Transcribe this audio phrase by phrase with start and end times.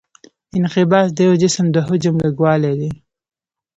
[0.57, 2.91] انقباض د یو جسم د حجم لږوالی دی.